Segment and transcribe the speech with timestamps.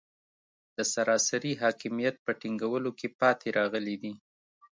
[0.77, 4.13] د سراسري حاکمیت په ټینګولو کې پاتې راغلي دي.